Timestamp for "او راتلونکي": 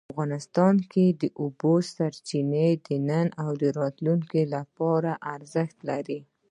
3.43-4.41